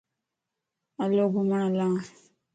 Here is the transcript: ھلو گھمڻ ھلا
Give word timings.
ھلو 0.97 1.25
گھمڻ 1.33 1.59
ھلا 1.65 1.87